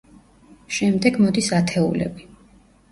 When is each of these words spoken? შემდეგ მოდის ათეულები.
შემდეგ 0.77 1.21
მოდის 1.27 1.53
ათეულები. 1.61 2.29